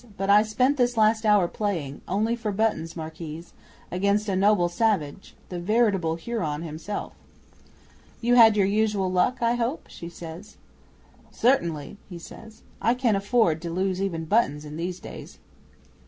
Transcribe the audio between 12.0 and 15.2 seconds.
he says. "I cannot afford to lose even buttons in these